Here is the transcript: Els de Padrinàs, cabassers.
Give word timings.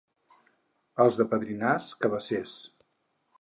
Els 1.05 1.19
de 1.21 1.27
Padrinàs, 1.33 1.91
cabassers. 2.07 2.57